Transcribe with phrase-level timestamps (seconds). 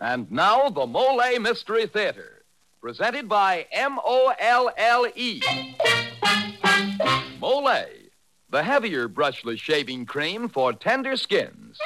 [0.00, 2.44] And now, the Molle Mystery Theater,
[2.80, 5.42] presented by M O L L E.
[7.40, 7.84] Molle,
[8.48, 11.78] the heavier brushless shaving cream for tender skins.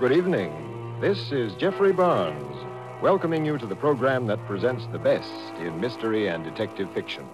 [0.00, 0.63] Good evening.
[1.04, 2.56] This is Geoffrey Barnes,
[3.02, 7.28] welcoming you to the program that presents the best in mystery and detective fiction.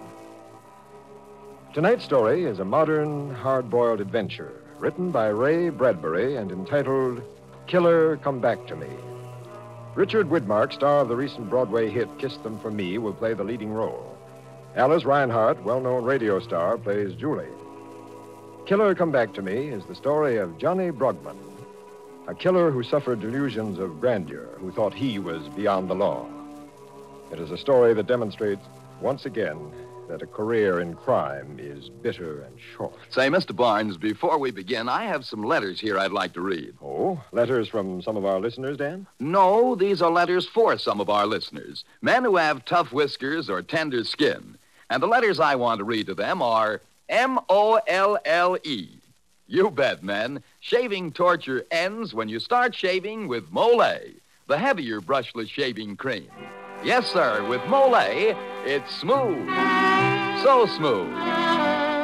[1.73, 7.21] Tonight's story is a modern, hard boiled adventure written by Ray Bradbury and entitled
[7.65, 8.89] Killer Come Back to Me.
[9.95, 13.45] Richard Widmark, star of the recent Broadway hit Kiss Them For Me, will play the
[13.45, 14.17] leading role.
[14.75, 17.47] Alice Reinhardt, well known radio star, plays Julie.
[18.65, 21.37] Killer Come Back to Me is the story of Johnny Brogman,
[22.27, 26.27] a killer who suffered delusions of grandeur, who thought he was beyond the law.
[27.31, 28.65] It is a story that demonstrates,
[28.99, 29.71] once again,
[30.07, 32.93] that a career in crime is bitter and short.
[33.09, 33.55] Say, Mr.
[33.55, 36.75] Barnes, before we begin, I have some letters here I'd like to read.
[36.81, 39.07] Oh, letters from some of our listeners, Dan?
[39.19, 43.61] No, these are letters for some of our listeners, men who have tough whiskers or
[43.61, 44.57] tender skin.
[44.89, 48.89] And the letters I want to read to them are M O L L E.
[49.51, 50.41] You bet, men.
[50.61, 53.97] Shaving torture ends when you start shaving with Molle,
[54.47, 56.29] the heavier brushless shaving cream.
[56.85, 59.49] Yes, sir, with Molle, it's smooth.
[60.41, 61.11] So smooth.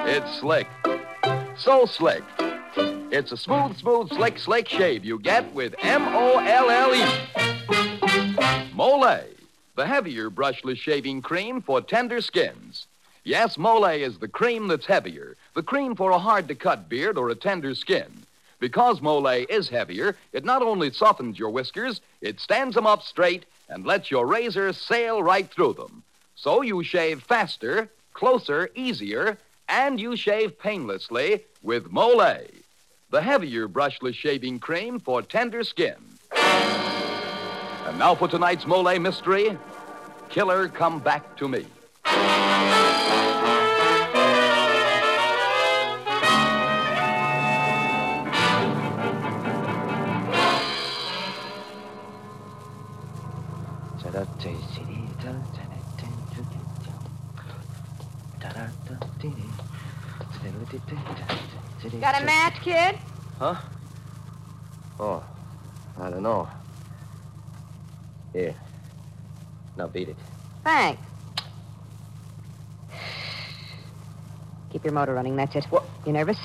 [0.09, 0.67] It's slick.
[1.57, 2.23] So slick.
[3.13, 7.05] It's a smooth, smooth, slick, slick shave you get with M O L L E.
[8.73, 9.23] Molle,
[9.77, 12.87] the heavier brushless shaving cream for tender skins.
[13.28, 17.17] Yes, Molle is the cream that's heavier, the cream for a hard to cut beard
[17.17, 18.23] or a tender skin.
[18.58, 23.44] Because Molle is heavier, it not only softens your whiskers, it stands them up straight
[23.67, 26.03] and lets your razor sail right through them.
[26.38, 29.37] So you shave faster, closer, easier,
[29.67, 32.45] and you shave painlessly with Molle,
[33.10, 35.98] the heavier brushless shaving cream for tender skin.
[36.32, 39.58] And now for tonight's Molle mystery
[40.30, 41.66] Killer Come Back to Me.
[62.67, 62.98] Kid?
[63.39, 63.55] Huh?
[65.00, 65.23] Oh,
[66.00, 66.50] I don't know.
[68.33, 68.55] Here.
[69.78, 70.17] Now beat it.
[70.64, 71.02] Thanks.
[74.72, 75.64] Keep your motor running, that's it.
[75.66, 75.86] What?
[76.05, 76.38] You nervous?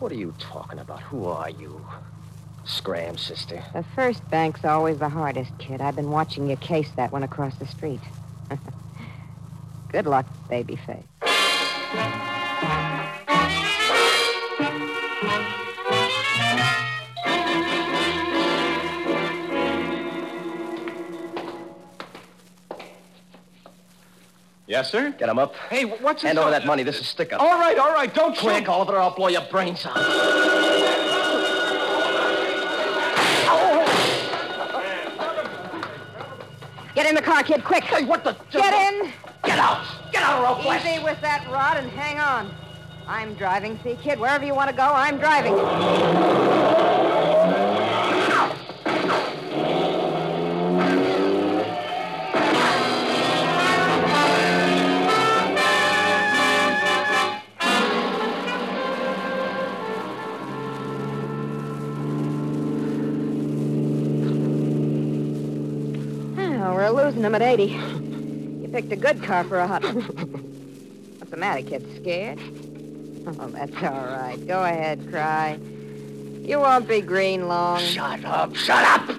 [0.00, 1.00] What are you talking about?
[1.00, 1.84] Who are you?
[2.66, 3.62] Scram, sister.
[3.72, 5.80] The first bank's always the hardest, kid.
[5.80, 8.00] I've been watching you case that one across the street.
[9.92, 10.78] Good luck, baby
[24.74, 25.14] Yes, sir?
[25.16, 25.54] Get him up.
[25.70, 26.82] Hey, what's what's Hand over that money.
[26.82, 27.40] This is stick up.
[27.40, 28.12] All right, all right.
[28.12, 28.68] Don't Quick, shoot.
[28.68, 29.94] Oliver, or I'll blow your brains out.
[36.96, 37.84] Get in the car, kid, quick.
[37.84, 38.36] Hey, what the?
[38.50, 39.12] Get in.
[39.44, 39.86] Get out!
[40.10, 42.52] Get out, or I'll blast Easy with that rod and hang on.
[43.06, 44.18] I'm driving, see, kid.
[44.18, 46.63] Wherever you want to go, I'm driving.
[67.24, 67.64] Them at 80.
[67.64, 69.94] You picked a good car for a hot one.
[71.16, 71.82] What's the matter, kid?
[71.96, 72.38] Scared?
[73.26, 74.36] Oh, that's all right.
[74.46, 75.58] Go ahead, cry.
[76.42, 77.80] You won't be green long.
[77.80, 78.54] Shut up!
[78.54, 79.16] Shut up!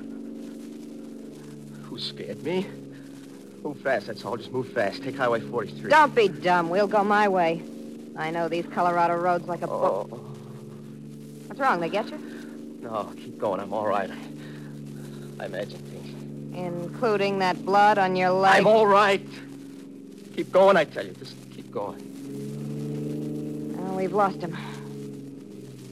[1.86, 2.68] Who scared me?
[3.64, 4.38] Move fast, that's all.
[4.38, 5.02] Just move fast.
[5.02, 5.90] Take Highway 43.
[5.90, 6.70] Don't be dumb.
[6.70, 7.64] We'll go my way.
[8.16, 10.10] I know these Colorado roads like a book.
[10.12, 10.18] Oh,
[11.48, 11.80] What's wrong?
[11.80, 12.20] They get you?
[12.82, 13.60] no, keep going.
[13.60, 14.12] I'm all right.
[15.40, 15.95] I, imagine.
[16.56, 18.56] Including that blood on your leg.
[18.56, 19.26] I'm all right.
[20.36, 21.12] Keep going, I tell you.
[21.14, 22.02] Just keep going.
[23.80, 24.58] Oh, we've lost him.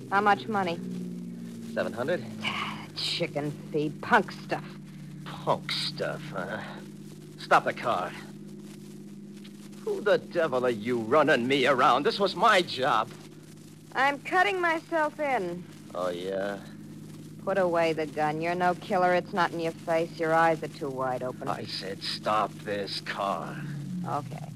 [0.10, 0.80] How much money?
[1.74, 2.24] 700?
[2.44, 4.64] Ah, chicken feed, punk stuff.
[5.26, 6.60] Punk stuff, huh?
[7.40, 8.12] Stop the car.
[9.84, 12.04] Who the devil are you running me around?
[12.06, 13.10] This was my job.
[13.96, 15.64] I'm cutting myself in.
[15.94, 16.58] Oh, yeah?
[17.46, 18.42] Put away the gun.
[18.42, 19.14] You're no killer.
[19.14, 20.18] It's not in your face.
[20.18, 21.48] Your eyes are too wide open.
[21.48, 23.56] I said stop this car.
[24.08, 24.48] Okay.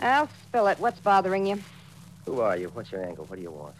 [0.00, 0.78] I'll spill it.
[0.78, 1.58] What's bothering you?
[2.26, 2.68] Who are you?
[2.68, 3.24] What's your angle?
[3.26, 3.74] What do you want?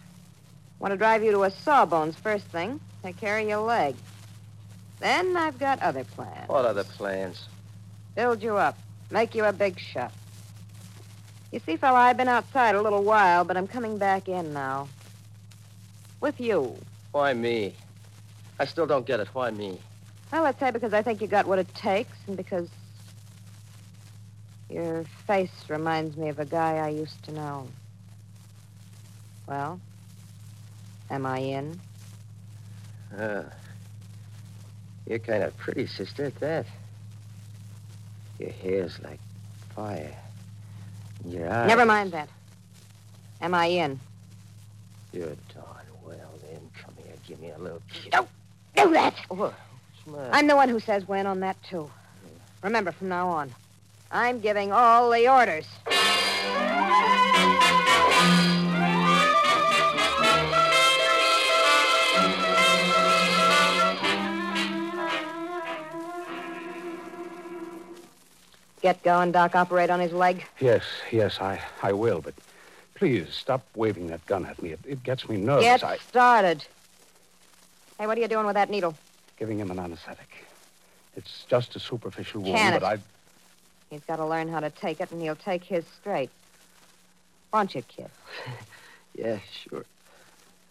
[0.78, 2.80] Want to drive you to a sawbones first thing.
[3.02, 3.94] Take care of your leg.
[4.98, 6.48] Then I've got other plans.
[6.48, 7.46] What other plans?
[8.14, 8.78] Build you up.
[9.10, 10.12] Make you a big shot.
[11.52, 14.88] You see, fella, I've been outside a little while, but I'm coming back in now.
[16.20, 16.76] With you.
[17.12, 17.74] Why me?
[18.58, 19.28] I still don't get it.
[19.28, 19.78] Why me?
[20.32, 22.68] Well, let's say because I think you got what it takes, and because
[24.68, 27.68] your face reminds me of a guy I used to know.
[29.46, 29.80] Well,
[31.10, 31.80] am I in?
[33.16, 33.44] Uh,
[35.06, 36.66] you're kind of pretty, sister, at that.
[38.38, 39.20] Your hair's like
[39.74, 40.14] fire.
[41.22, 41.68] And Your eyes.
[41.68, 42.28] Never mind that.
[43.40, 44.00] Am I in?
[45.12, 45.64] You're darn well, then.
[45.64, 45.75] Come
[47.56, 48.06] here, give a little kiss.
[48.10, 48.28] Don't
[48.76, 49.14] do that!
[49.30, 49.54] Oh, what?
[50.04, 50.36] What's the?
[50.36, 51.90] I'm the one who says when on that, too.
[52.62, 53.54] Remember, from now on,
[54.10, 55.66] I'm giving all the orders.
[68.82, 69.56] Get going, Doc.
[69.56, 70.46] Operate on his leg.
[70.60, 72.34] Yes, yes, I, I will, but
[72.94, 74.70] please stop waving that gun at me.
[74.70, 75.64] It, it gets me nervous.
[75.64, 76.64] Get I started.
[77.98, 78.94] Hey, what are you doing with that needle?
[79.38, 80.46] giving him an anesthetic.
[81.14, 82.82] It's just a superficial wound, but?
[82.82, 82.98] I
[83.90, 86.30] He's got to learn how to take it, and he'll take his straight.
[87.52, 88.08] Won't you, kid?
[89.14, 89.86] Yeah, sure.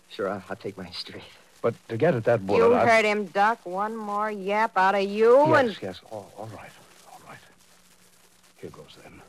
[0.09, 1.23] Sure, I'll, I'll take my straight.
[1.63, 3.59] but to get at that bullet, You I heard him, Doc.
[3.65, 6.69] One more yap out of you, and Yes, yes, all, all right,
[7.11, 7.39] all right.
[8.61, 9.19] Here goes then.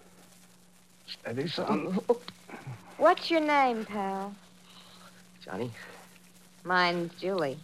[1.06, 1.98] Steady, son.
[2.98, 4.34] what's your name, pal?
[5.42, 5.70] Johnny?
[6.62, 7.56] Mine's Julie.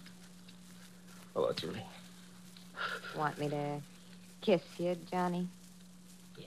[1.35, 1.83] Oh, Hello, Julie.
[3.17, 3.81] Want me to
[4.43, 5.49] kiss you, Johnny?
[6.37, 6.47] Yeah.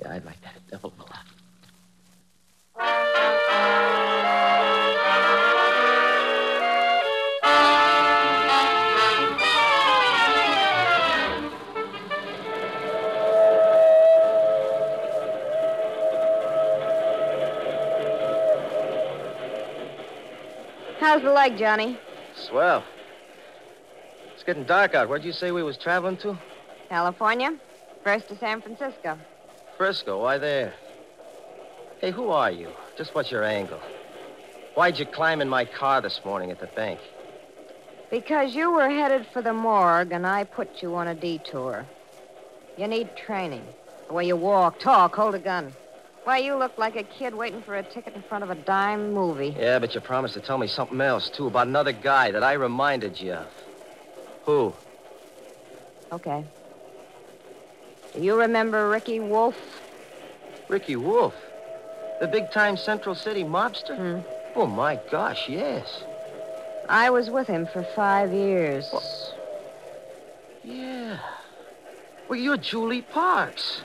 [0.00, 1.24] Yeah, I'd like that a devil of a lot.
[20.98, 21.98] How's the leg, Johnny?
[22.34, 22.84] Swell.
[24.48, 25.10] It's getting dark out.
[25.10, 26.38] Where'd you say we was traveling to?
[26.88, 27.54] California?
[28.02, 29.18] First to San Francisco.
[29.76, 30.22] Frisco.
[30.22, 30.72] Why there?
[32.00, 32.70] Hey, who are you?
[32.96, 33.78] Just what's your angle?
[34.72, 36.98] Why'd you climb in my car this morning at the bank?
[38.10, 41.84] Because you were headed for the morgue, and I put you on a detour.
[42.78, 43.66] You need training.
[44.06, 45.74] The way you walk, talk, hold a gun.
[46.24, 49.12] Why, you look like a kid waiting for a ticket in front of a dime
[49.12, 49.54] movie.
[49.58, 52.54] Yeah, but you promised to tell me something else, too, about another guy that I
[52.54, 53.46] reminded you of.
[54.48, 54.72] Who?
[56.10, 56.42] Okay.
[58.14, 59.54] Do you remember Ricky Wolf?
[60.68, 61.34] Ricky Wolf.
[62.22, 63.94] The big time Central City mobster?
[63.94, 64.20] Hmm.
[64.56, 66.02] Oh, my gosh, yes.
[66.88, 68.86] I was with him for five years.
[70.64, 71.18] Yeah.
[72.30, 73.82] Well, you're Julie Parks.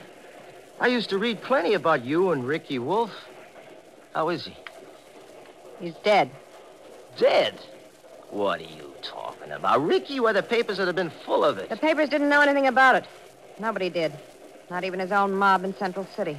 [0.80, 3.12] I used to read plenty about you and Ricky Wolf.
[4.14, 4.56] How is he?
[5.78, 6.30] He's dead.
[7.18, 7.60] Dead?
[8.30, 9.84] What are you talking about?
[9.84, 11.68] Ricky, why the papers would have been full of it.
[11.68, 13.04] The papers didn't know anything about it.
[13.58, 14.12] Nobody did.
[14.70, 16.36] Not even his own mob in Central City.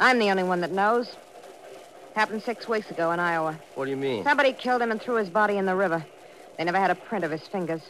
[0.00, 1.16] I'm the only one that knows.
[2.14, 3.58] Happened six weeks ago in Iowa.
[3.74, 4.24] What do you mean?
[4.24, 6.04] Somebody killed him and threw his body in the river.
[6.56, 7.82] They never had a print of his fingers.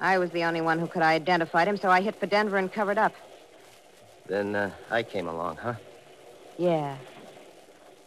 [0.00, 2.72] I was the only one who could identify him, so I hit for Denver and
[2.72, 3.14] covered up.
[4.26, 5.74] Then uh, I came along, huh?
[6.58, 6.96] Yeah.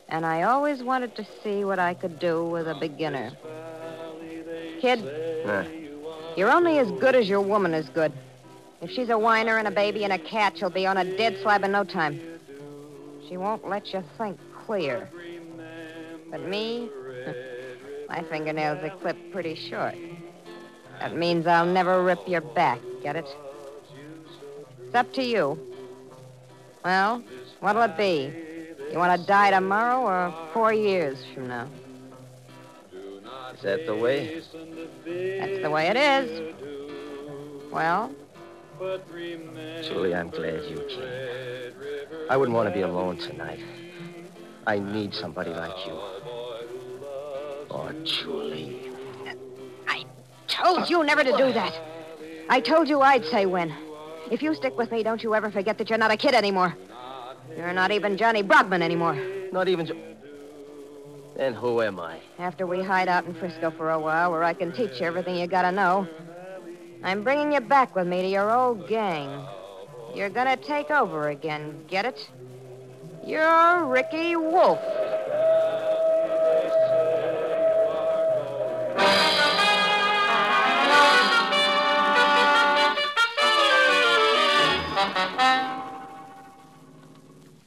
[0.10, 3.32] And I always wanted to see what I could do with a beginner.
[4.86, 5.04] Kid,
[6.38, 8.13] you're only as good as your woman is good.
[8.84, 11.39] If she's a whiner and a baby and a cat, she'll be on a dead
[11.42, 12.22] slab in no time.
[13.27, 15.10] She won't let you think clear.
[16.30, 16.88] But me,
[18.10, 19.96] my fingernails are clipped pretty short.
[21.00, 23.25] That means I'll never rip your back, get it?
[24.86, 25.58] It's up to you.
[26.84, 27.24] Well,
[27.60, 28.32] what'll it be?
[28.92, 31.68] You want to die tomorrow or four years from now?
[33.56, 34.42] Is that the way?
[35.06, 36.54] That's the way it is.
[37.72, 38.12] Well,
[39.82, 41.74] Julie, I'm glad you came.
[42.30, 43.60] I wouldn't want to be alone tonight.
[44.68, 45.94] I need somebody like you.
[47.72, 48.92] Oh, Julie.
[49.88, 50.04] I
[50.48, 51.74] told you never to do that.
[52.50, 53.74] I told you I'd say when.
[54.32, 56.76] If you stick with me, don't you ever forget that you're not a kid anymore.
[57.56, 59.16] You're not even Johnny Brockman anymore.
[59.54, 59.86] Not even.
[59.86, 60.15] Jo-
[61.36, 62.20] Then who am I?
[62.39, 65.36] After we hide out in Frisco for a while, where I can teach you everything
[65.36, 66.08] you gotta know,
[67.04, 69.46] I'm bringing you back with me to your old gang.
[70.13, 72.30] You're gonna take over again, get it?
[73.25, 74.80] You're Ricky Wolf.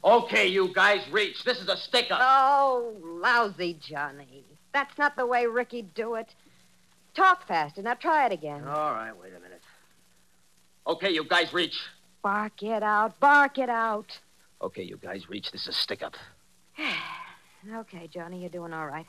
[0.09, 1.43] Okay, you guys, reach.
[1.43, 2.19] This is a stick up.
[2.19, 4.43] Oh, lousy Johnny.
[4.73, 6.33] That's not the way Ricky'd do it.
[7.13, 7.83] Talk faster.
[7.83, 8.67] Now try it again.
[8.67, 9.61] All right, wait a minute.
[10.87, 11.79] Okay, you guys, reach.
[12.23, 13.19] Bark it out.
[13.19, 14.17] Bark it out.
[14.63, 15.51] Okay, you guys, reach.
[15.51, 16.15] This is a stick up.
[17.75, 19.05] Okay, Johnny, you're doing all right.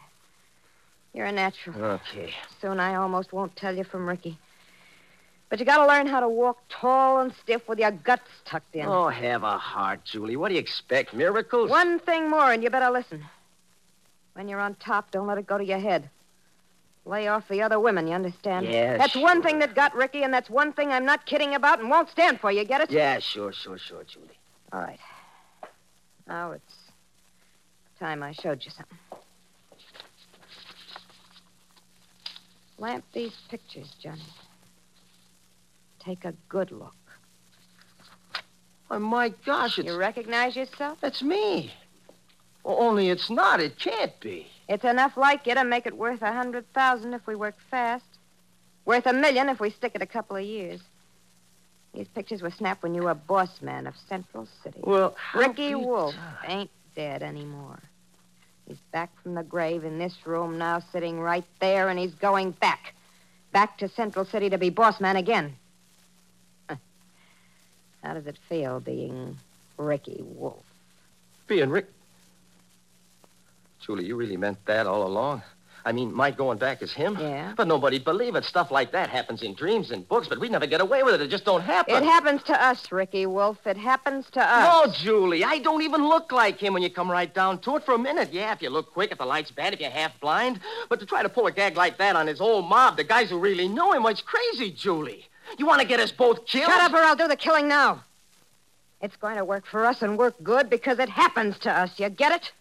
[1.15, 1.81] You're a natural.
[1.85, 2.35] Okay.
[2.61, 4.37] Soon I almost won't tell you from Ricky.
[5.51, 8.87] But you gotta learn how to walk tall and stiff with your guts tucked in.
[8.87, 10.37] Oh, have a heart, Julie.
[10.37, 11.13] What do you expect?
[11.13, 11.69] Miracles?
[11.69, 13.25] One thing more, and you better listen.
[14.35, 16.09] When you're on top, don't let it go to your head.
[17.05, 18.67] Lay off the other women, you understand?
[18.67, 21.81] Yeah, That's one thing that got Ricky, and that's one thing I'm not kidding about
[21.81, 22.53] and won't stand for.
[22.53, 22.91] You get it?
[22.93, 24.39] Yeah, sure, sure, sure, Julie.
[24.73, 25.01] All right.
[26.29, 26.75] Now it's
[27.99, 28.99] time I showed you something.
[32.79, 34.23] Lamp these pictures, Johnny.
[36.05, 36.95] Take a good look.
[38.91, 39.87] Oh, my gosh, it's...
[39.87, 40.99] You recognize yourself?
[41.01, 41.73] That's me.
[42.65, 43.61] Only it's not.
[43.61, 44.47] It can't be.
[44.69, 48.05] It's enough like you to make it worth a hundred thousand if we work fast.
[48.85, 50.81] Worth a million if we stick it a couple of years.
[51.95, 54.81] These pictures were snapped when you were boss man of Central City.
[54.83, 56.15] Well, how Ricky Wolf
[56.47, 57.81] ain't dead anymore.
[58.67, 62.53] He's back from the grave in this room now, sitting right there, and he's going
[62.53, 62.95] back.
[63.53, 65.57] Back to Central City to be boss man again.
[68.03, 69.37] How does it feel being
[69.77, 70.65] Ricky Wolf?
[71.47, 71.87] Being Rick.
[73.81, 75.43] Julie, you really meant that all along?
[75.83, 77.17] I mean, my going back is him?
[77.19, 77.55] Yeah.
[77.57, 78.45] But nobody'd believe it.
[78.45, 81.23] Stuff like that happens in dreams and books, but we never get away with it.
[81.23, 81.95] It just don't happen.
[81.95, 83.67] It happens to us, Ricky Wolf.
[83.67, 84.87] It happens to us.
[84.87, 87.85] No, Julie, I don't even look like him when you come right down to it
[87.85, 88.31] for a minute.
[88.31, 90.61] Yeah, if you look quick, if the light's bad, if you're half blind.
[90.91, 93.31] But to try to pull a gag like that on his old mob, the guys
[93.31, 95.25] who really know him, it's crazy, Julie.
[95.59, 96.71] You want to get us both killed?
[96.71, 98.05] Shut up or I'll do the killing now.
[99.01, 101.99] It's going to work for us and work good because it happens to us.
[101.99, 102.53] You get it?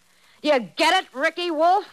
[0.42, 1.86] You get it, Ricky Wolf?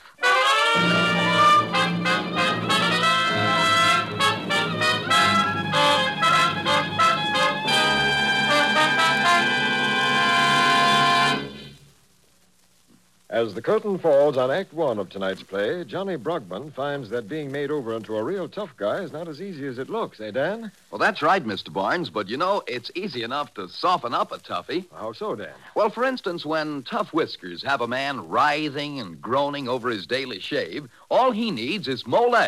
[13.30, 17.52] As the curtain falls on Act One of tonight's play, Johnny Brugman finds that being
[17.52, 20.32] made over into a real tough guy is not as easy as it looks, eh,
[20.32, 20.72] Dan?
[20.92, 21.72] Well, that's right, Mr.
[21.74, 24.86] Barnes, but you know, it's easy enough to soften up a toughie.
[24.98, 25.50] How so, Dan?
[25.76, 30.40] Well, for instance, when Tough Whiskers have a man writhing and groaning over his daily
[30.40, 32.48] shave, all he needs is Molle,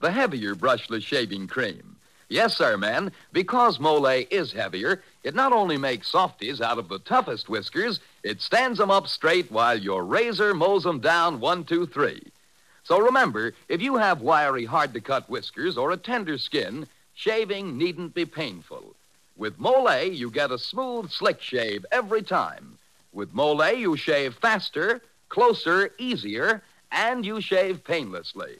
[0.00, 1.96] the heavier brushless shaving cream.
[2.28, 6.98] Yes, sir, man, because Molle is heavier, it not only makes softies out of the
[6.98, 11.86] toughest whiskers, it stands 'em up straight while your razor mows 'em down one, two,
[11.86, 12.22] three.
[12.84, 17.76] So remember, if you have wiry, hard to cut whiskers or a tender skin, shaving
[17.76, 18.94] needn't be painful.
[19.36, 22.78] With Molle, you get a smooth, slick shave every time.
[23.12, 28.56] With Molle, you shave faster, closer, easier, and you shave painlessly.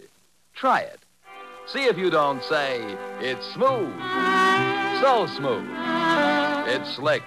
[0.54, 1.00] Try it.
[1.66, 2.80] See if you don't say,
[3.20, 3.94] it's smooth.
[5.00, 5.68] So smooth.
[6.68, 7.22] It's slick.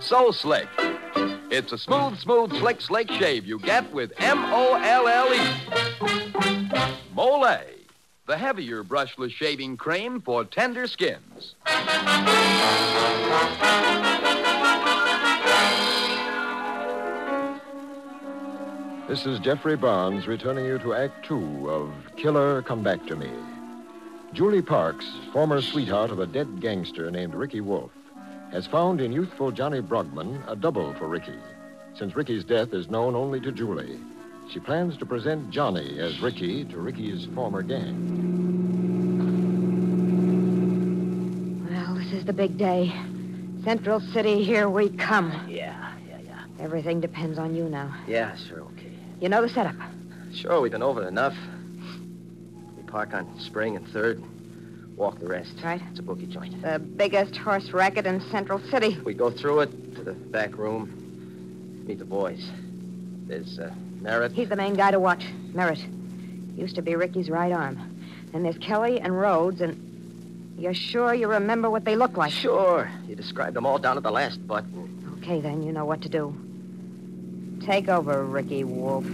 [0.00, 0.68] So slick.
[1.50, 5.40] It's a smooth, smooth, slick, slick shave you get with M-O-L-L-E.
[7.14, 7.60] Molle,
[8.26, 11.54] the heavier brushless shaving cream for tender skins.
[19.08, 23.30] This is Geoffrey Barnes returning you to Act Two of Killer Come Back to Me.
[24.34, 27.90] Julie Parks, former sweetheart of a dead gangster named Ricky Wolf,
[28.52, 31.38] has found in youthful Johnny Brogman a double for Ricky.
[31.94, 33.98] Since Ricky's death is known only to Julie,
[34.50, 38.16] she plans to present Johnny as Ricky to Ricky's former gang.
[41.70, 42.92] Well, this is the big day.
[43.64, 45.30] Central City, here we come.
[45.48, 46.40] Yeah, yeah, yeah.
[46.60, 47.94] Everything depends on you now.
[48.06, 48.92] Yeah, sure, okay.
[49.20, 49.76] You know the setup.
[50.32, 51.36] Sure, we've been over it enough.
[52.76, 54.22] We park on Spring and Third,
[54.98, 55.54] walk the rest.
[55.62, 55.80] Right.
[55.90, 56.60] It's a bookie joint.
[56.60, 58.98] The biggest horse racket in Central City.
[59.04, 62.44] We go through it to the back room, meet the boys.
[63.26, 64.32] There's uh, Merritt.
[64.32, 65.24] He's the main guy to watch.
[65.52, 65.84] Merritt.
[66.56, 67.78] Used to be Ricky's right arm.
[68.34, 72.32] And there's Kelly and Rhodes, and you're sure you remember what they look like?
[72.32, 72.90] Sure.
[73.06, 75.18] You described them all down to the last button.
[75.18, 76.34] Okay, then, you know what to do.
[77.64, 79.04] Take over, Ricky Wolf.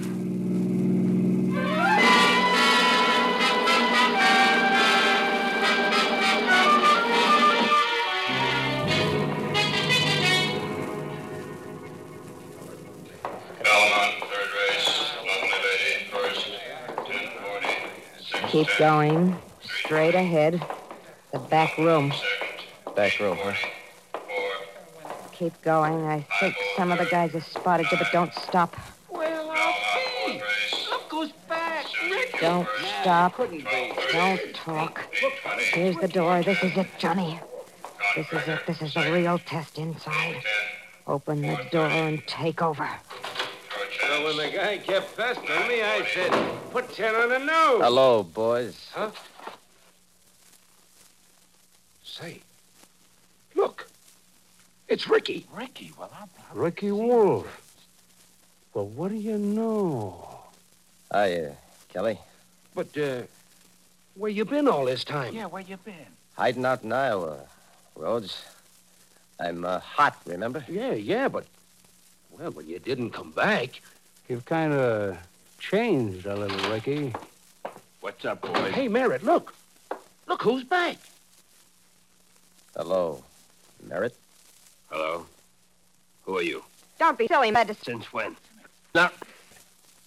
[18.65, 19.37] Keep going.
[19.61, 20.65] Straight ahead.
[21.33, 22.15] The back room.
[22.97, 23.53] Back room, huh?
[25.33, 26.07] Keep going.
[26.07, 28.75] I think some of the guys have spotted you, but don't stop.
[29.11, 29.75] Well, I'll
[30.27, 30.41] see.
[30.91, 31.85] Look who's back.
[32.11, 32.39] Ricky.
[32.41, 32.69] Don't
[33.03, 33.37] stop.
[34.13, 35.15] Don't talk.
[35.59, 36.43] Here's the door.
[36.43, 37.39] This is it, Johnny.
[38.17, 38.61] This is it.
[38.67, 40.43] This is the real test inside.
[41.07, 42.89] Open the door and take over.
[44.15, 46.31] So when the guy kept pestering me, I said,
[46.71, 47.81] put ten on the nose.
[47.83, 48.89] Hello, boys.
[48.95, 49.11] Huh?
[52.05, 52.41] Say,
[53.57, 53.89] look.
[54.87, 55.49] It's Ricky.
[55.53, 56.29] Ricky, well, I'm...
[56.57, 57.77] Ricky Wolf.
[58.73, 60.39] Well, what do you know?
[61.11, 61.53] Hi, uh,
[61.93, 62.21] Kelly.
[62.73, 63.23] But, uh,
[64.15, 65.35] where you been all this time?
[65.35, 65.95] Yeah, where you been?
[66.39, 67.41] Hiding out in Iowa.
[67.97, 68.45] Rhodes.
[69.41, 70.65] I'm uh, hot, remember?
[70.69, 71.47] Yeah, yeah, but,
[72.31, 73.81] well, when you didn't come back.
[74.29, 75.19] You've kind of
[75.59, 77.13] changed a little, Ricky.
[78.01, 78.73] What's up, boys?
[78.73, 79.55] Hey, Merritt, look.
[80.27, 80.97] Look who's back.
[82.77, 83.23] Hello,
[83.87, 84.17] Merritt.
[84.91, 85.27] Hello.
[86.25, 86.65] Who are you?
[86.99, 87.85] Don't be silly, Madison.
[87.85, 88.37] Since when?
[88.95, 89.11] Now,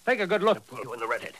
[0.04, 0.66] Take a good look.
[0.66, 1.34] put you in the redhead.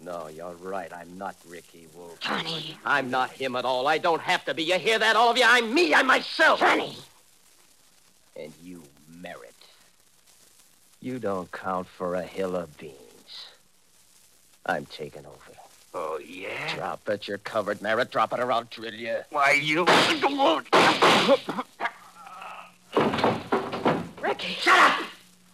[0.00, 0.92] No, you're right.
[0.92, 2.18] I'm not Ricky Wolf.
[2.20, 2.76] Johnny.
[2.84, 3.86] I'm not him at all.
[3.86, 4.62] I don't have to be.
[4.64, 5.44] You hear that, all of you?
[5.46, 5.92] I'm me.
[5.94, 6.60] I'm myself.
[6.60, 6.96] Johnny.
[8.36, 8.82] And you,
[9.20, 9.51] Merritt.
[11.02, 12.94] You don't count for a hill of beans.
[14.64, 15.36] I'm taking over.
[15.94, 16.76] Oh, yeah?
[16.76, 17.26] Drop it.
[17.26, 18.12] You're covered, Merritt.
[18.12, 19.16] Drop it or I'll drill you.
[19.30, 19.84] Why, you...
[24.22, 24.52] Ricky.
[24.60, 25.04] Shut up!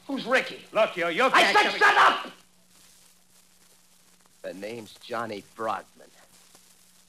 [0.06, 0.60] Who's Ricky?
[0.72, 2.30] Look, you, you I said shut up!
[4.42, 6.08] The name's Johnny Frogman.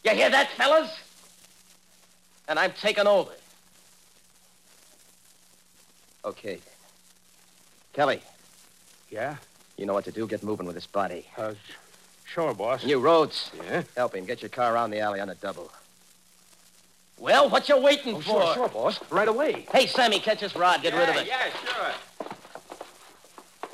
[0.05, 0.97] You hear that, fellas?
[2.47, 3.33] And I'm taking over.
[6.23, 6.59] Okay.
[7.93, 8.21] Kelly,
[9.09, 9.37] Yeah?
[9.77, 10.27] you know what to do.
[10.27, 11.25] Get moving with this body.
[11.37, 11.53] Uh,
[12.25, 12.83] sure, boss.
[12.83, 13.51] You, Rhodes.
[13.65, 13.83] Yeah?
[13.95, 14.25] Help him.
[14.25, 15.71] Get your car around the alley on a double.
[17.17, 18.41] Well, what you waiting Oh, for?
[18.43, 18.99] sure, sure, boss.
[19.09, 19.65] Right away.
[19.71, 20.81] Hey, Sammy, catch this rod.
[20.81, 21.27] Get rid of it.
[21.27, 22.27] Yeah, sure.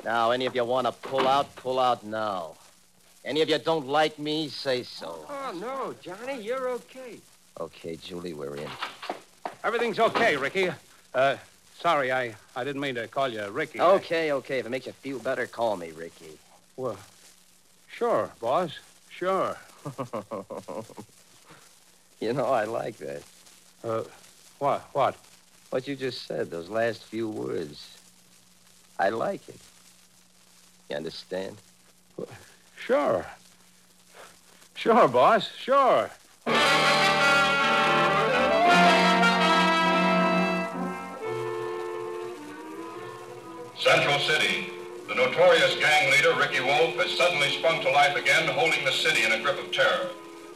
[0.04, 2.54] Now, any of you want to pull out, pull out now.
[3.24, 5.26] Any of you don't like me, say so.
[5.28, 7.18] Oh, no, Johnny, you're okay.
[7.60, 8.68] Okay, Julie, we're in.
[9.64, 10.70] Everything's okay, Ricky.
[11.14, 11.36] Uh,
[11.80, 13.80] sorry, I, I didn't mean to call you Ricky.
[13.80, 14.58] Okay, okay.
[14.58, 16.38] If it makes you feel better, call me Ricky.
[16.76, 16.98] Well,
[17.88, 18.78] sure, boss.
[19.10, 19.56] Sure.
[22.20, 23.22] you know, I like that.
[23.82, 24.02] Uh,
[24.58, 24.82] what?
[24.92, 25.16] What?
[25.70, 27.96] What you just said, those last few words.
[28.98, 29.58] I like it.
[30.88, 31.56] You understand?
[32.78, 33.26] Sure.
[34.74, 35.50] Sure, boss.
[35.56, 36.10] Sure.
[43.96, 44.68] Central City.
[45.08, 49.24] The notorious gang leader, Ricky Wolf, has suddenly sprung to life again, holding the city
[49.24, 50.10] in a grip of terror.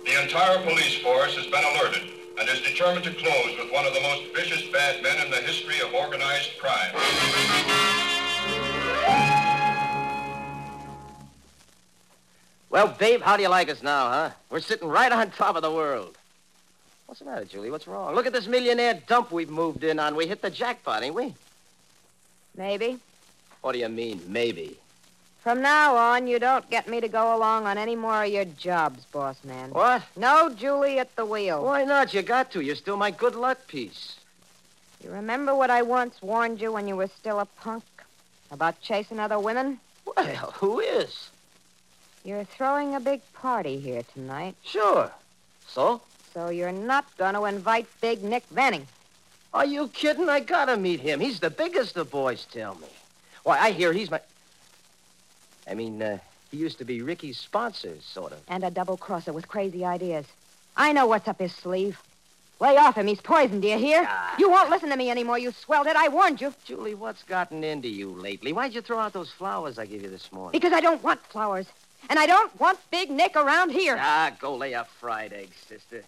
[0.05, 2.03] The entire police force has been alerted
[2.39, 5.39] and is determined to close with one of the most vicious bad men in the
[5.39, 6.93] history of organized crime.
[12.69, 14.31] Well, babe, how do you like us now, huh?
[14.51, 16.19] We're sitting right on top of the world.
[17.07, 17.71] What's the matter, Julie?
[17.71, 18.15] What's wrong?
[18.15, 20.15] Look at this millionaire dump we've moved in on.
[20.15, 21.35] We hit the jackpot, ain't we?
[22.55, 22.99] Maybe.
[23.61, 24.77] What do you mean, maybe?
[25.43, 28.45] From now on, you don't get me to go along on any more of your
[28.45, 29.71] jobs, boss man.
[29.71, 30.03] What?
[30.17, 31.65] No Julie at the wheel.
[31.65, 32.13] Why not?
[32.13, 32.61] You got to.
[32.61, 34.17] You're still my good luck piece.
[35.03, 37.85] You remember what I once warned you when you were still a punk?
[38.51, 39.81] About chasing other women?
[40.05, 41.31] Well, who is?
[42.25, 45.11] You're throwing a big party here tonight, Sure.
[45.67, 46.03] So?
[46.35, 48.87] so you're not going to invite Big Nick Venning.
[49.55, 50.29] Are you kidding?
[50.29, 51.21] I gotta meet him.
[51.21, 52.87] He's the biggest, the boys tell me.
[53.45, 54.21] Why, I hear he's my.
[55.69, 56.19] I mean, uh,
[56.51, 58.41] he used to be Ricky's sponsor, sort of.
[58.49, 60.27] And a double crosser with crazy ideas.
[60.77, 62.01] I know what's up his sleeve.
[62.61, 63.07] Lay off him.
[63.07, 64.05] He's poisoned, do you hear?
[64.07, 64.35] Ah.
[64.39, 65.97] You won't listen to me anymore, you swelled it.
[65.97, 66.53] I warned you.
[66.65, 68.53] Julie, what's gotten into you lately?
[68.53, 70.53] Why'd you throw out those flowers I gave you this morning?
[70.53, 71.67] Because I don't want flowers.
[72.11, 73.97] And I don't want Big Nick around here.
[73.99, 76.03] Ah, go lay a fried egg, sister.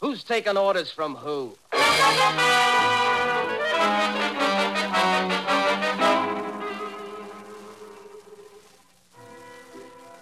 [0.00, 1.56] Who's taking orders from who?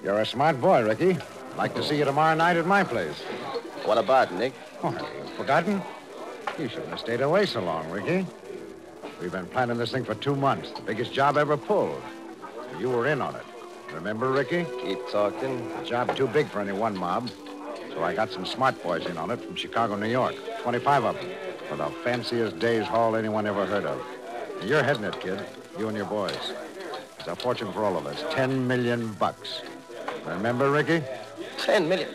[0.02, 1.18] You're a smart boy, Ricky.
[1.56, 3.20] Like to see you tomorrow night at my place.
[3.84, 4.54] What about, Nick?
[4.82, 5.82] Oh, you've forgotten?
[6.58, 8.26] You shouldn't have stayed away so long, Ricky.
[9.20, 10.70] We've been planning this thing for two months.
[10.70, 12.00] The biggest job ever pulled.
[12.78, 13.42] You were in on it.
[13.92, 14.64] Remember, Ricky?
[14.82, 15.70] Keep talking.
[15.78, 17.28] A job too big for any one mob.
[17.92, 20.34] So I got some smart boys in on it from Chicago, New York.
[20.62, 21.28] 25 of them.
[21.68, 24.00] For the fanciest day's haul anyone ever heard of.
[24.60, 25.44] And you're heading it, kid.
[25.78, 26.52] You and your boys.
[27.18, 28.24] It's a fortune for all of us.
[28.30, 29.60] Ten million bucks.
[30.26, 31.02] Remember, Ricky?
[31.58, 32.08] Ten million.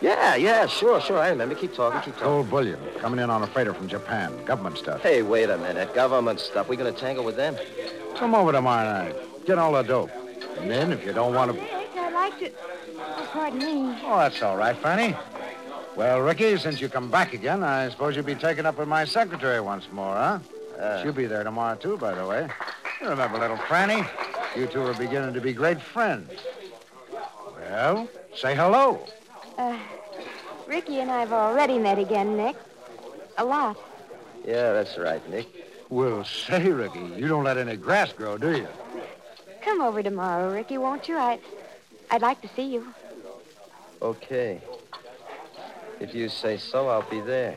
[0.00, 1.18] Yeah, yeah, sure, sure.
[1.18, 1.54] I remember.
[1.54, 2.28] Keep talking, keep talking.
[2.28, 4.32] Gold bullion coming in on a freighter from Japan.
[4.44, 5.00] Government stuff.
[5.00, 5.94] Hey, wait a minute.
[5.94, 6.68] Government stuff.
[6.68, 7.56] We gonna tangle with them?
[8.16, 9.16] Come over tomorrow night.
[9.46, 10.10] Get all the dope.
[10.58, 11.56] And then, if you don't want to...
[11.56, 12.50] Nick, I'd like to.
[12.98, 13.98] Oh, pardon me.
[14.04, 15.16] Oh, that's all right, Fanny.
[15.96, 19.04] Well, Ricky, since you come back again, I suppose you'll be taken up with my
[19.04, 20.38] secretary once more, huh?
[20.78, 22.48] Uh, She'll be there tomorrow, too, by the way.
[23.00, 24.08] You remember little Franny?
[24.56, 26.30] You two are beginning to be great friends.
[27.72, 28.06] Well,
[28.36, 29.00] say hello.
[29.56, 29.78] Uh,
[30.68, 32.54] Ricky and I've already met again, Nick.
[33.38, 33.78] A lot.
[34.44, 35.48] yeah, that's right, Nick.
[35.88, 38.68] Well, say, Ricky, you don't let any grass grow, do you?
[39.62, 41.16] Come over tomorrow, Ricky, won't you?
[41.16, 41.38] I,
[42.10, 42.86] I'd like to see you.
[44.02, 44.60] Okay.
[45.98, 47.56] If you say so, I'll be there.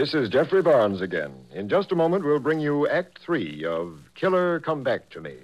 [0.00, 1.34] This is Geoffrey Barnes again.
[1.52, 5.34] In just a moment, we'll bring you Act Three of Killer Come Back to Me.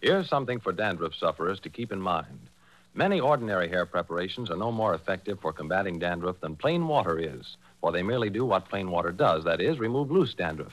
[0.00, 2.48] Here's something for dandruff sufferers to keep in mind.
[2.94, 7.58] Many ordinary hair preparations are no more effective for combating dandruff than plain water is,
[7.82, 10.72] for they merely do what plain water does that is, remove loose dandruff.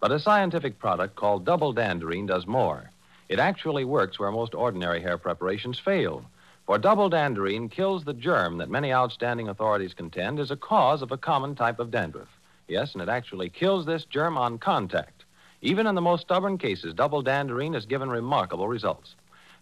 [0.00, 2.90] But a scientific product called double danderine does more.
[3.28, 6.24] It actually works where most ordinary hair preparations fail.
[6.64, 11.12] For double danderine kills the germ that many outstanding authorities contend is a cause of
[11.12, 12.28] a common type of dandruff.
[12.70, 15.24] Yes, and it actually kills this germ on contact.
[15.60, 19.16] Even in the most stubborn cases, double danderine has given remarkable results.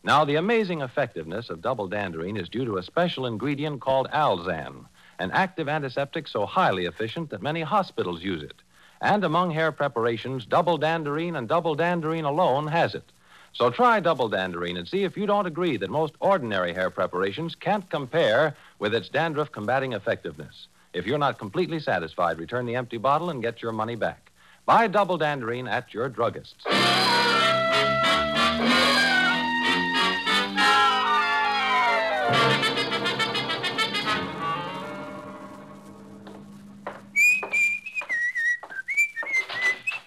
[0.04, 4.84] Now, the amazing effectiveness of double danderine is due to a special ingredient called Alzan,
[5.18, 8.56] an active antiseptic so highly efficient that many hospitals use it.
[9.00, 13.10] And among hair preparations, double danderine and double danderine alone has it.
[13.54, 17.54] So try double danderine and see if you don't agree that most ordinary hair preparations
[17.54, 20.68] can't compare with its dandruff combating effectiveness.
[20.98, 24.32] If you're not completely satisfied, return the empty bottle and get your money back.
[24.66, 26.64] Buy double danderine at your druggist's.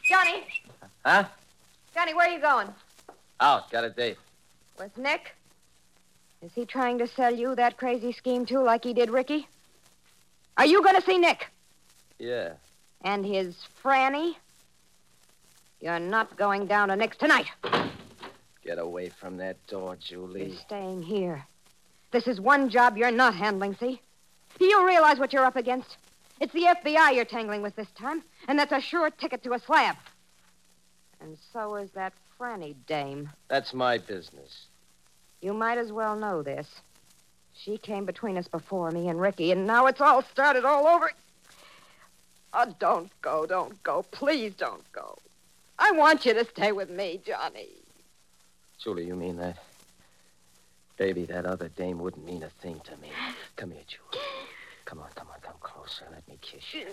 [0.09, 0.43] Johnny,
[1.05, 1.23] Huh?
[1.93, 2.67] Johnny, where are you going?
[3.39, 3.71] Out.
[3.71, 4.17] Got a date.
[4.77, 5.35] With Nick?
[6.41, 9.47] Is he trying to sell you that crazy scheme, too, like he did Ricky?
[10.57, 11.49] Are you going to see Nick?
[12.19, 12.53] Yeah.
[13.01, 14.35] And his Franny?
[15.79, 17.47] You're not going down to Nick's tonight.
[18.63, 20.49] Get away from that door, Julie.
[20.49, 21.45] You're staying here.
[22.11, 24.01] This is one job you're not handling, see?
[24.59, 25.97] Do you realize what you're up against?
[26.39, 29.59] It's the FBI you're tangling with this time, and that's a sure ticket to a
[29.59, 29.95] slab.
[31.21, 33.29] And so is that Franny dame.
[33.47, 34.65] That's my business.
[35.41, 36.67] You might as well know this.
[37.53, 41.11] She came between us before me and Ricky, and now it's all started all over.
[42.53, 44.03] Oh, don't go, don't go.
[44.11, 45.17] Please don't go.
[45.79, 47.69] I want you to stay with me, Johnny.
[48.77, 49.57] Julie, you mean that?
[50.97, 53.09] Baby, that other dame wouldn't mean a thing to me.
[53.55, 54.23] Come here, Julie.
[54.85, 56.05] Come on, come on, come closer.
[56.11, 56.87] Let me kiss you.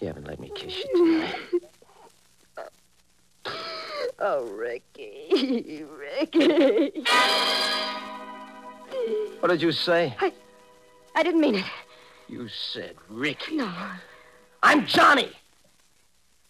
[0.00, 1.36] You haven't let me kiss you tonight.
[4.18, 5.84] Oh, Ricky.
[6.32, 7.04] Ricky.
[9.40, 10.14] What did you say?
[10.20, 10.32] I
[11.14, 11.64] I didn't mean it.
[12.28, 13.56] You said Ricky.
[13.56, 13.72] No.
[14.62, 15.30] I'm Johnny.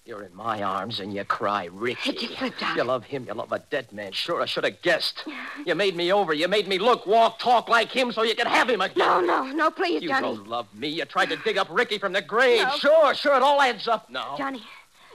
[0.05, 2.11] You're in my arms and you cry, Ricky.
[2.11, 2.77] It just slipped out.
[2.77, 3.25] You love him.
[3.27, 4.13] You love a dead man.
[4.13, 5.25] Sure, I should have guessed.
[5.67, 6.33] You made me over.
[6.33, 8.99] You made me look, walk, talk like him so you could have him again.
[8.99, 10.23] No, no, no, please, You Johnny.
[10.23, 10.89] don't love me.
[10.89, 12.63] You tried to dig up Ricky from the grave.
[12.63, 12.71] No.
[12.79, 14.37] Sure, sure, it all adds up now.
[14.39, 14.63] Johnny,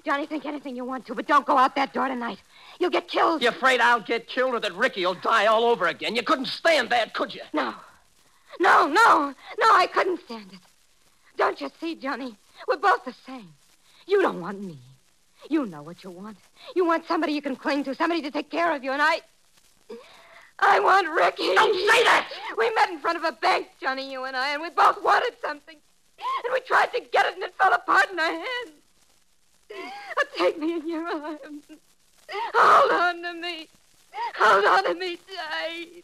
[0.05, 2.39] Johnny, think anything you want to, but don't go out that door tonight.
[2.81, 3.43] You'll get killed.
[3.43, 6.15] You're afraid I'll get killed or that Ricky will die all over again?
[6.15, 7.43] You couldn't stand that, could you?
[7.53, 7.75] No.
[8.59, 10.59] No, no, no, I couldn't stand it.
[11.37, 12.35] Don't you see, Johnny?
[12.67, 13.49] We're both the same.
[14.07, 14.79] You don't want me.
[15.47, 16.37] You know what you want.
[16.75, 19.21] You want somebody you can cling to, somebody to take care of you, and I.
[20.57, 21.53] I want Ricky.
[21.53, 22.29] Don't say that!
[22.57, 25.33] We met in front of a bank, Johnny, you and I, and we both wanted
[25.39, 25.77] something.
[26.17, 28.71] And we tried to get it, and it fell apart in our hands.
[29.71, 31.65] Oh, take me in your arms.
[32.53, 33.67] Hold on to me.
[34.35, 36.03] Hold on to me tight.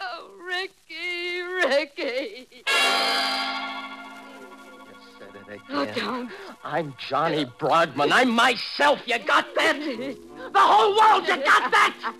[0.00, 2.46] Oh, Ricky, Ricky.
[2.68, 5.94] Oh, you said it Oh, again.
[5.96, 6.30] don't.
[6.64, 8.12] I'm Johnny Broadman.
[8.12, 9.00] I'm myself.
[9.06, 9.76] You got that?
[9.80, 12.14] The whole world, you got that?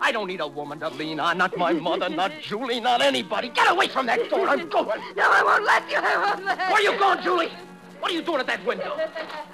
[0.00, 1.38] I don't need a woman to lean on.
[1.38, 3.48] Not my mother, not Julie, not anybody.
[3.50, 4.48] Get away from that door.
[4.48, 5.00] I'm going.
[5.16, 5.98] No, I won't let you.
[5.98, 7.50] I won't let Where are you going, Julie?
[8.00, 8.96] What are you doing at that window?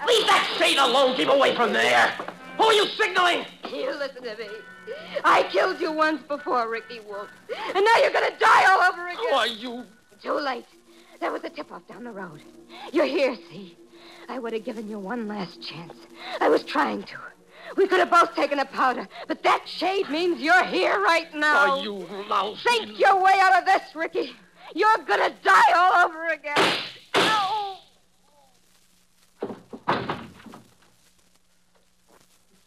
[0.07, 1.17] Leave that shade alone.
[1.17, 2.15] Keep away from there.
[2.57, 3.45] Who are you signaling?
[3.71, 4.49] You listen to me.
[5.25, 7.29] I killed you once before, Ricky Wolf.
[7.75, 9.25] And now you're going to die all over again.
[9.31, 9.85] Why, you.
[10.23, 10.67] Too late.
[11.21, 12.43] There was a tip off down the road.
[12.93, 13.77] You're here, see?
[14.29, 15.95] I would have given you one last chance.
[16.41, 17.17] I was trying to.
[17.77, 21.77] We could have both taken a powder, but that shade means you're here right now.
[21.77, 22.61] Why, you lousy.
[22.65, 24.35] Think your way out of this, Ricky.
[24.75, 26.57] You're gonna die all over again.
[27.17, 27.77] No!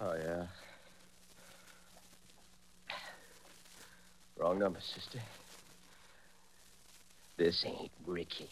[0.02, 0.46] Oh, yeah.
[4.38, 5.20] Wrong number, sister.
[7.36, 8.50] This ain't Ricky.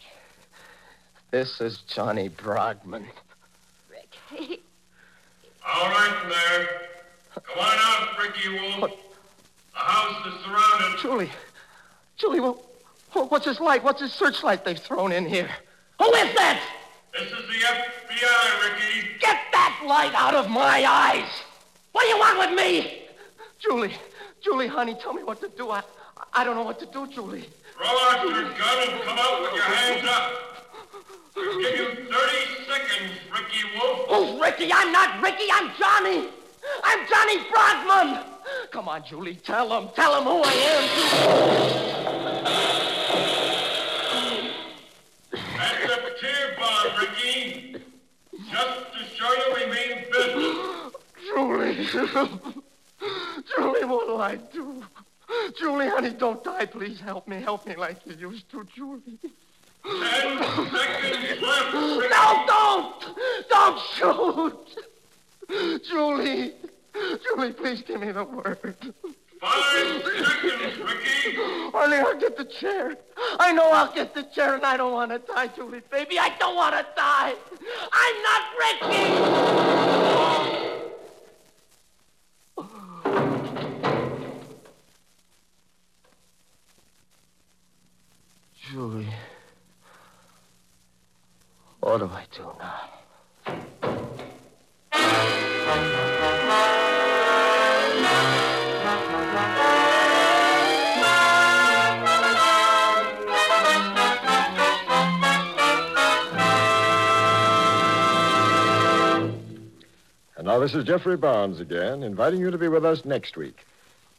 [1.31, 3.05] This is Johnny Broadman.
[3.89, 4.61] Ricky.
[5.65, 6.69] All right, in there.
[7.35, 8.91] Come on out, Ricky Wolf.
[9.71, 10.99] The house is surrounded.
[11.01, 11.31] Julie.
[12.17, 12.61] Julie, well,
[13.13, 13.83] what's this light?
[13.83, 15.49] What's this searchlight they've thrown in here?
[15.99, 16.61] Who is that?
[17.13, 19.19] This is the FBI, Ricky.
[19.19, 19.39] Get
[19.79, 21.29] that light out of my eyes!
[21.91, 23.03] What do you want with me?
[23.59, 23.93] Julie,
[24.41, 25.71] Julie, honey, tell me what to do.
[25.71, 25.81] I,
[26.33, 27.49] I don't know what to do, Julie.
[27.75, 30.33] Throw out your gun and come out with your hands up.
[31.35, 32.09] We'll give you 30
[32.67, 34.07] seconds, Ricky Wolf.
[34.09, 34.71] Who's Ricky?
[34.73, 35.47] I'm not Ricky.
[35.51, 36.29] I'm Johnny.
[36.83, 38.23] I'm Johnny Broadman.
[38.71, 39.35] Come on, Julie.
[39.35, 39.89] Tell him.
[39.95, 40.87] Tell him who I am.
[45.31, 47.75] That's a tear bomb, Ricky.
[48.51, 50.57] Just to show you we mean business.
[51.27, 51.85] Julie.
[53.55, 54.83] Julie, what'll I do?
[55.59, 56.65] Julie, honey, don't die.
[56.65, 57.41] Please help me.
[57.41, 59.19] Help me like you used to, Julie.
[59.83, 62.07] Ten seconds left, Ricky.
[62.09, 63.05] No, don't!
[63.49, 65.81] Don't shoot!
[65.89, 66.53] Julie!
[67.23, 68.75] Julie, please give me the word.
[69.39, 71.35] Five seconds, Ricky.
[71.71, 72.97] Honey, I'll get the chair.
[73.39, 76.17] I know I'll get the chair, and I don't want to die, Julie, baby.
[76.17, 77.35] I don't want to die.
[77.93, 79.57] I'm not Ricky!
[88.71, 89.07] Julie.
[91.79, 92.96] What do I do now?
[110.59, 113.65] This is Geoffrey Barnes again, inviting you to be with us next week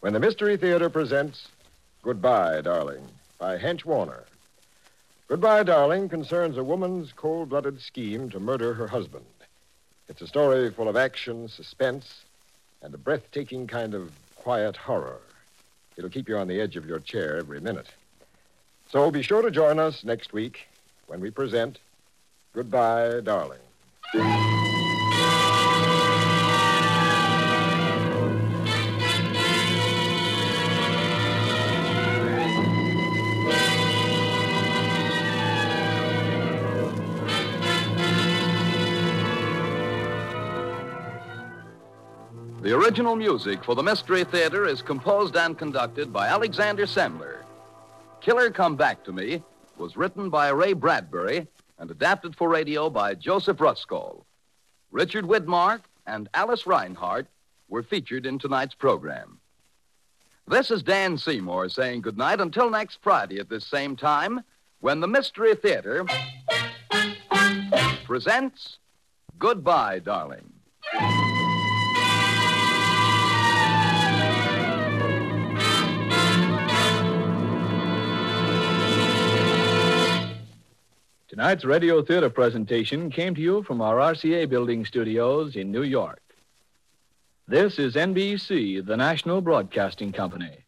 [0.01, 1.49] when the Mystery Theater presents
[2.03, 3.03] Goodbye, Darling
[3.39, 4.25] by Hench Warner.
[5.27, 9.27] Goodbye, Darling concerns a woman's cold blooded scheme to murder her husband.
[10.09, 12.23] It's a story full of action, suspense,
[12.83, 15.21] and a breathtaking kind of quiet horror.
[15.97, 17.89] It'll keep you on the edge of your chair every minute.
[18.91, 20.69] So be sure to join us next week
[21.09, 21.79] when we present
[22.55, 23.59] Goodbye, Darling.
[42.79, 47.39] Original music for the Mystery Theater is composed and conducted by Alexander Semmler.
[48.21, 49.43] Killer Come Back to Me
[49.79, 51.49] was written by Ray Bradbury
[51.81, 54.23] and adapted for radio by Joseph Ruskall.
[54.93, 57.27] Richard Widmark and Alice Reinhardt
[57.69, 59.41] were featured in tonight's program.
[60.47, 64.45] This is Dan Seymour saying goodnight until next Friday at this same time
[64.79, 66.07] when the Mystery Theater
[68.05, 68.79] presents
[69.37, 70.53] Goodbye, Darling.
[81.29, 86.23] Tonight's radio theater presentation came to you from our RCA building studios in New York.
[87.47, 90.65] This is NBC, the national broadcasting company.